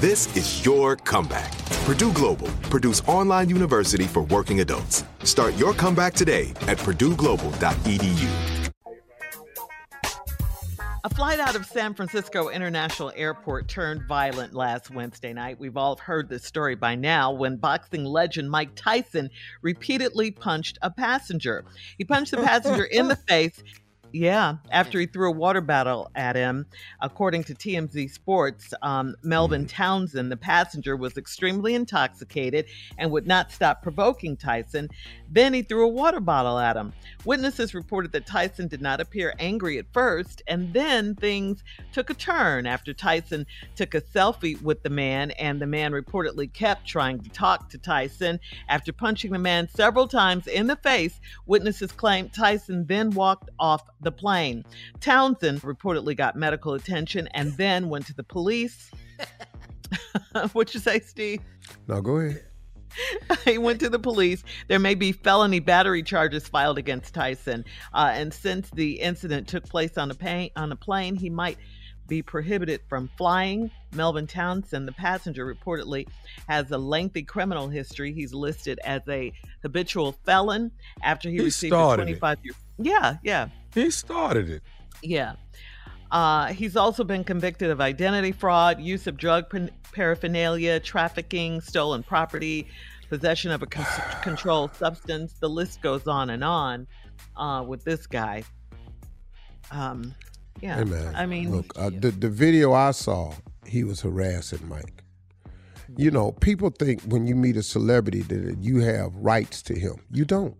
[0.00, 1.56] This is your comeback.
[1.86, 5.04] Purdue Global, Purdue's online university for working adults.
[5.24, 8.28] Start your comeback today at purdueglobal.edu.
[11.02, 15.58] A flight out of San Francisco International Airport turned violent last Wednesday night.
[15.58, 19.30] We've all heard this story by now when boxing legend Mike Tyson
[19.62, 21.64] repeatedly punched a passenger.
[21.96, 23.62] He punched the passenger in the face
[24.16, 26.66] yeah, after he threw a water bottle at him.
[27.02, 32.64] According to TMZ Sports, um, Melvin Townsend, the passenger, was extremely intoxicated
[32.96, 34.88] and would not stop provoking Tyson.
[35.30, 36.94] Then he threw a water bottle at him.
[37.26, 41.62] Witnesses reported that Tyson did not appear angry at first, and then things
[41.92, 46.50] took a turn after Tyson took a selfie with the man, and the man reportedly
[46.50, 48.40] kept trying to talk to Tyson.
[48.68, 53.82] After punching the man several times in the face, witnesses claim Tyson then walked off
[54.06, 54.64] the plane.
[55.00, 58.90] Townsend reportedly got medical attention and then went to the police.
[60.52, 61.40] What'd you say, Steve?
[61.88, 62.44] No, go ahead.
[63.44, 64.42] he went to the police.
[64.68, 67.64] There may be felony battery charges filed against Tyson.
[67.92, 71.58] Uh, and since the incident took place on a, pay- on a plane, he might
[72.08, 73.70] be prohibited from flying.
[73.92, 76.06] Melvin Townsend, the passenger, reportedly
[76.48, 78.12] has a lengthy criminal history.
[78.12, 80.70] He's listed as a habitual felon
[81.02, 82.54] after he, He received a 25 year.
[82.78, 83.48] Yeah, yeah.
[83.74, 84.62] He started it.
[85.02, 85.34] Yeah.
[86.10, 92.02] Uh, he's also been convicted of identity fraud, use of drug par- paraphernalia, trafficking, stolen
[92.02, 92.66] property,
[93.08, 93.86] possession of a con-
[94.22, 95.34] controlled substance.
[95.40, 96.86] The list goes on and on
[97.36, 98.44] uh, with this guy.
[99.70, 100.14] Um,
[100.60, 100.76] yeah.
[100.76, 103.34] Hey man, I mean, look, uh, the the video I saw,
[103.66, 105.02] he was harassing Mike.
[105.96, 109.96] You know, people think when you meet a celebrity that you have rights to him.
[110.10, 110.56] You don't.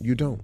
[0.00, 0.40] You don't.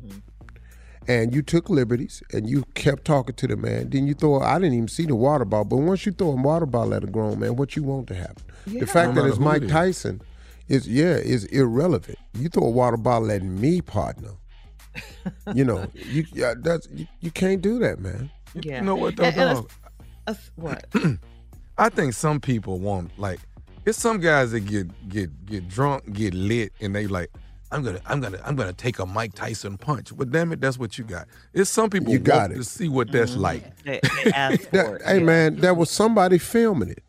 [1.09, 3.89] And you took liberties and you kept talking to the man.
[3.91, 4.41] Then you throw.
[4.41, 7.03] I didn't even see the water bottle, but once you throw a water bottle at
[7.03, 8.43] a grown man, what you want to happen?
[8.67, 8.81] Yeah.
[8.81, 9.67] The fact No that it's Mike.
[9.69, 10.21] Tyson
[10.69, 12.19] is yeah is irrelevant.
[12.35, 14.33] You throw a water bottle at me, partner.
[15.55, 18.31] you know, you yeah, that's you, you can't do that, man.
[18.55, 18.77] yeah.
[18.81, 19.67] You know what though, And- and
[20.27, 20.85] a- a- what?
[21.79, 23.41] I think some people want like
[23.87, 27.31] it's some guys that get get get drunk, get lit, and they like,
[27.71, 30.17] I'm gonna I'm gonna I'm gonna take a Mike Tyson punch.
[30.17, 31.27] But damn it, that's what you got.
[31.53, 32.57] It's some people You got want it.
[32.57, 33.41] to see what that's mm-hmm.
[33.41, 33.83] like.
[33.85, 35.03] They, they asked for That- it.
[35.07, 37.03] hey man, there was somebody filming it.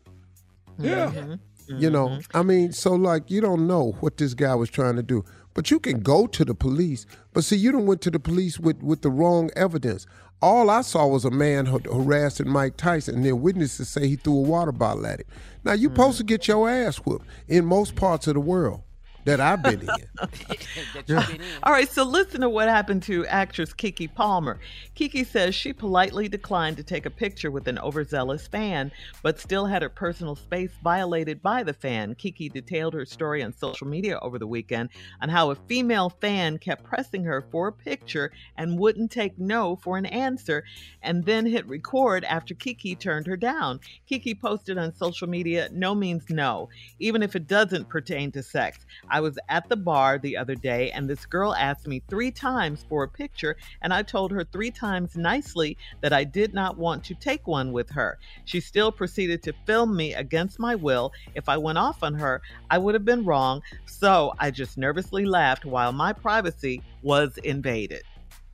[0.72, 0.84] Mm-hmm.
[0.84, 1.12] Yeah.
[1.12, 1.78] Mm-hmm.
[1.78, 2.36] You know, mm-hmm.
[2.36, 5.24] I mean, so like you don't know what this guy was trying to do.
[5.54, 7.06] But you can go to the police.
[7.32, 10.06] But see, you don't went to the police with, with the wrong evidence.
[10.40, 14.16] All I saw was a man har- harassing Mike Tyson, and then witnesses say he
[14.16, 15.26] threw a water bottle at him.
[15.64, 18.82] Now you're supposed to get your ass whooped in most parts of the world
[19.24, 21.40] that I've been in.
[21.62, 24.58] All right, so listen to what happened to actress Keke Palmer.
[24.96, 28.90] Keke says she politely declined to take a picture with an overzealous fan,
[29.22, 32.14] but still had her personal space violated by the fan.
[32.14, 34.90] Keke detailed her story on social media over the weekend
[35.20, 39.76] on how a female fan kept pressing her for a picture and wouldn't take no
[39.76, 40.64] for an answer,
[41.02, 43.80] and then hit record after Keke turned her down.
[44.10, 46.68] Keke posted on social media, No means no,
[46.98, 48.78] even if it doesn't pertain to sex.
[49.10, 52.84] I was at the bar the other day and this girl asked me three times
[52.88, 57.04] for a picture, and I told her three times nicely that I did not want
[57.04, 58.18] to take one with her.
[58.44, 61.12] She still proceeded to film me against my will.
[61.34, 62.40] If I went off on her,
[62.70, 68.02] I would have been wrong, so I just nervously laughed while my privacy was invaded.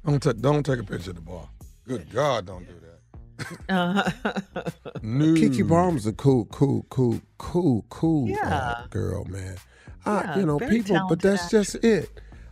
[0.05, 1.49] Don't ta- don't take a picture of the bar.
[1.87, 2.83] Good God, don't do that.
[3.69, 4.11] Uh,
[5.03, 5.35] No.
[5.35, 8.75] Keke Palmer's a cool, cool, cool, cool, cool uh, Yeah.
[8.91, 9.57] girl, man.
[10.07, 12.11] Uh, Yeah, you know, people, but that's just it.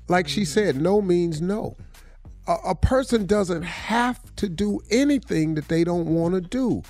[0.08, 1.76] Like she said, no means no.
[2.46, 6.82] A, a person doesn't have to do anything that they don't want to do.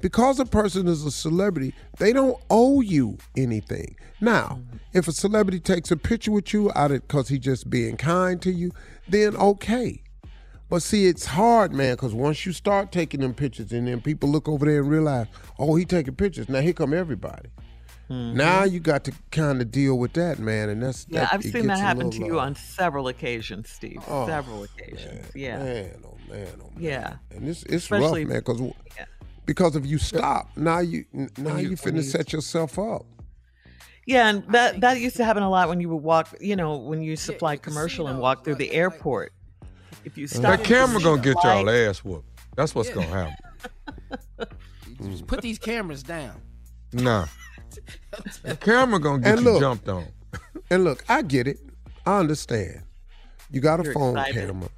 [0.00, 3.94] Because a person is a celebrity, they don't owe you anything.
[4.20, 4.60] Now,
[4.92, 8.42] if a celebrity takes a picture with you out of because he's just being kind
[8.42, 8.72] to you,
[9.08, 10.02] then okay.
[10.68, 14.28] But see, it's hard, man, because once you start taking them pictures and then people
[14.28, 15.26] look over there and realize,
[15.58, 16.48] oh, he taking pictures.
[16.48, 17.50] Now here come everybody.
[18.34, 21.42] Now you got to kind of deal with that, man, and that's yeah, that, I've
[21.42, 24.02] seen that happen to little, you uh, on several occasions, Steve.
[24.08, 25.26] Oh, several occasions.
[25.34, 25.58] yeah.
[25.58, 26.72] Man, oh man, oh man.
[26.78, 27.16] Yeah.
[27.30, 28.60] And it's it's Especially- rough, man, because
[28.96, 29.04] Yeah.
[29.46, 31.04] because if you stop, now you
[31.38, 33.06] now you- you, finna you- set yourself up.
[34.06, 36.76] Yeah, and that that used to happen a lot when you would walk, you know,
[36.76, 39.32] when you supplied commercial and walk through the airport.
[40.04, 42.26] If you stop, That camera gonna get y'all light- ass whooped.
[42.56, 43.36] That's what's gonna happen.
[45.04, 46.40] Just put these cameras down.
[46.92, 47.26] Nah.
[48.42, 50.06] The camera gonna get And you look- jumped on.
[50.70, 51.58] And look, I get it.
[52.06, 52.82] I understand.
[53.50, 54.46] You got a You're phone excited.
[54.48, 54.68] camera.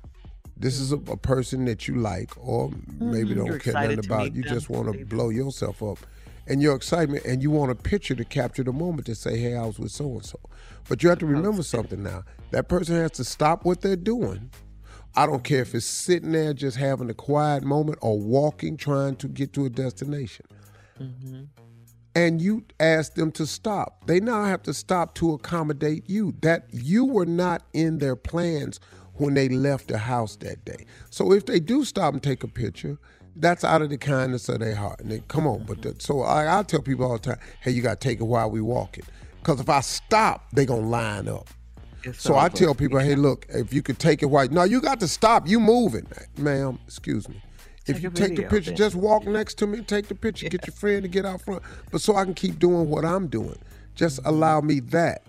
[0.57, 3.37] This is a, a person that you like, or maybe Mhm.
[3.37, 4.35] don't You're care nothing about.
[4.35, 5.99] You them, just want to blow yourself up,
[6.47, 9.57] and your excitement, and you want a picture to capture the moment to say, "Hey,
[9.57, 10.39] I was with so and so."
[10.89, 12.25] But you have to remember something now.
[12.51, 14.51] That person has to stop what they're doing.
[15.17, 19.17] I don't care if it's sitting there just having a quiet moment or walking trying
[19.17, 20.47] to get to a destination.
[22.15, 24.07] And you ask them to stop.
[24.07, 26.35] They now have to stop to accommodate you.
[26.43, 28.79] That you were not in their plans
[29.15, 30.87] when they left the house that day.
[31.11, 32.99] So if they do stop and take a picture,
[33.37, 35.01] that's out of the kindness of their heart.
[35.01, 37.73] And they, come on, but the, so I, I tell people all the time, hey,
[37.73, 39.05] you got to take it while we walking.
[39.41, 41.49] Because if I stop, they gonna line up.
[42.03, 44.81] It's So I tell people, hey, look, if you could take it while no, you
[44.81, 45.49] got to stop.
[45.49, 46.07] You moving,
[46.37, 46.79] ma'am.
[46.87, 47.43] Excuse me.
[47.87, 50.75] If you take the picture, just walk next to me, take the picture, get your
[50.75, 51.63] friend to get out front.
[51.91, 53.59] But so I can keep doing what I'm doing.
[53.95, 55.23] Just allow me that.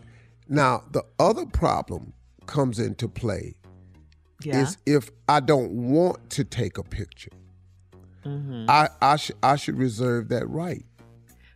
[0.47, 2.13] Now the other problem
[2.45, 3.55] comes into play
[4.43, 4.61] Yeah.
[4.61, 7.31] is if I don't want to take a picture.
[8.25, 8.65] Mm-hmm.
[8.69, 10.85] I I should I should reserve that right.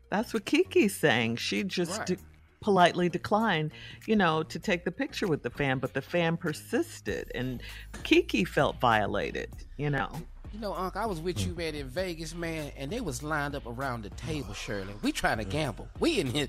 [0.10, 1.38] That's what Keke's saying.
[1.38, 2.08] She just Right.
[2.08, 2.18] de-
[2.62, 3.72] politely declined,
[4.06, 7.62] you know, to take the picture with the fan, but the fan persisted, and
[8.04, 9.50] Keke felt violated.
[9.78, 10.10] You know.
[10.54, 13.56] You know, Unc, I was with you, man, in Vegas, man, and they was lined
[13.56, 14.94] up around the table, Shirley.
[15.04, 15.88] We trying to gamble.
[16.00, 16.48] We in here.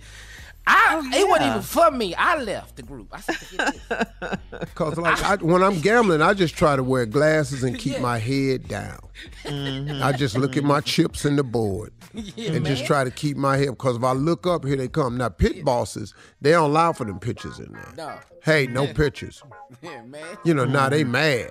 [0.67, 2.15] I, It wasn't even for me.
[2.15, 3.09] I left the group.
[3.13, 4.39] I said.
[4.75, 8.01] Cause like I, when I'm gambling, I just try to wear glasses and keep Yeah.
[8.01, 9.01] my head down.
[9.45, 10.03] Mm-hmm.
[10.03, 13.37] I just look at my chips in the board Yeah, and just try to keep
[13.37, 13.77] my head.
[13.79, 15.17] Cause if I look up, here they come.
[15.17, 17.89] Now pit bosses, they don't allow for them pictures in there.
[17.97, 18.19] No.
[18.45, 19.43] Hey, no pictures.
[19.83, 20.25] Yeah, man.
[20.45, 20.91] You know, now Mm-hmm.
[20.91, 21.51] they mad.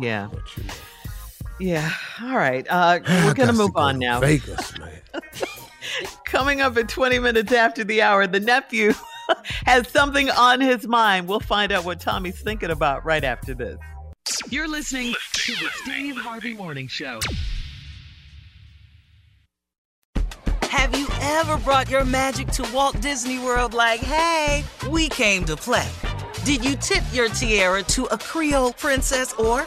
[0.00, 0.28] Yeah.
[0.32, 0.72] But you know,
[1.58, 1.90] Yeah.
[2.22, 2.66] All right.
[2.68, 4.20] Uh, we're gonna move go on now.
[4.20, 5.00] Vegas, man.
[6.24, 8.92] Coming up at 20 minutes after the hour, the nephew
[9.66, 11.26] has something on his mind.
[11.28, 13.78] We'll find out what Tommy's thinking about right after this.
[14.50, 17.20] You're listening to the Steve Harvey Morning Show.
[20.62, 25.56] Have you ever brought your magic to Walt Disney World like, hey, we came to
[25.56, 25.88] play?
[26.44, 29.66] Did you tip your tiara to a Creole princess or